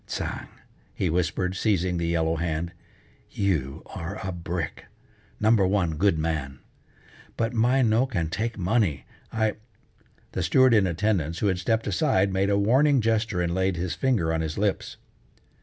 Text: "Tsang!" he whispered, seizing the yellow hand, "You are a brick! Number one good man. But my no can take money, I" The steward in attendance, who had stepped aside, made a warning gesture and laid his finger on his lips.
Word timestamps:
"Tsang!" 0.07 0.47
he 0.95 1.11
whispered, 1.11 1.55
seizing 1.55 1.97
the 1.99 2.07
yellow 2.07 2.37
hand, 2.37 2.71
"You 3.29 3.83
are 3.93 4.17
a 4.27 4.31
brick! 4.31 4.85
Number 5.39 5.67
one 5.67 5.91
good 5.97 6.17
man. 6.17 6.57
But 7.37 7.53
my 7.53 7.83
no 7.83 8.07
can 8.07 8.29
take 8.31 8.57
money, 8.57 9.05
I" 9.31 9.57
The 10.31 10.41
steward 10.41 10.73
in 10.73 10.87
attendance, 10.87 11.37
who 11.37 11.45
had 11.49 11.59
stepped 11.59 11.85
aside, 11.85 12.33
made 12.33 12.49
a 12.49 12.57
warning 12.57 12.99
gesture 12.99 13.41
and 13.43 13.53
laid 13.53 13.75
his 13.77 13.93
finger 13.93 14.33
on 14.33 14.41
his 14.41 14.57
lips. 14.57 14.97